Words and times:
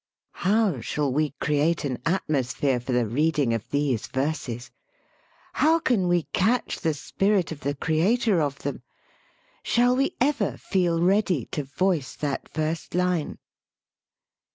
How 0.41 0.79
shall 0.81 1.13
we 1.13 1.35
create 1.39 1.85
an 1.85 1.99
atmosphere 2.07 2.79
for 2.79 2.91
the 2.91 3.05
reading 3.05 3.53
of 3.53 3.69
these 3.69 4.07
verses! 4.07 4.71
How 5.53 5.77
can 5.77 6.07
we 6.07 6.23
catch 6.33 6.79
the 6.79 6.95
spirit 6.95 7.51
of 7.51 7.59
the 7.59 7.75
creator 7.75 8.41
of 8.41 8.57
them! 8.63 8.81
Shall 9.61 9.95
we 9.95 10.15
ever 10.19 10.57
feel 10.57 11.03
ready 11.03 11.45
to 11.51 11.63
voice 11.65 12.15
that 12.15 12.49
first 12.49 12.95
line 12.95 13.37